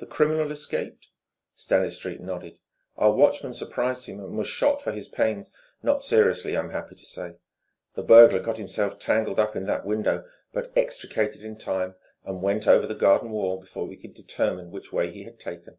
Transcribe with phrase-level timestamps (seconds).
[0.00, 1.10] "The criminal escaped?"
[1.54, 2.58] Stanistreet nodded.
[2.96, 5.52] "Our watchman surprised him, and was shot for his pains
[5.84, 7.36] not seriously, I'm happy to say.
[7.94, 11.94] The burglar got himself tangled up in that window, but extricated in time,
[12.24, 15.76] and went over the garden wall before we could determine which way he had taken."